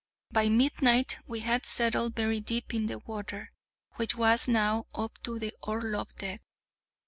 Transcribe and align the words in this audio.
By 0.31 0.49
midnight 0.49 1.19
we 1.27 1.41
had 1.41 1.63
settled 1.63 2.15
very 2.15 2.39
deep 2.39 2.73
in 2.73 2.87
the 2.87 2.97
water, 2.97 3.51
which 3.97 4.15
was 4.15 4.47
now 4.47 4.87
up 4.95 5.19
to 5.21 5.37
the 5.37 5.53
orlop 5.61 6.15
deck. 6.17 6.41